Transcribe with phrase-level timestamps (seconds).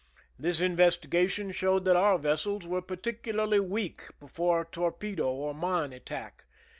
[0.39, 5.93] This in vestigation showed that our vessels were particu larly weak before torpedo or mine
[5.93, 6.45] attack.